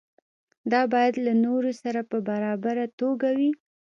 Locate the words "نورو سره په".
1.45-2.17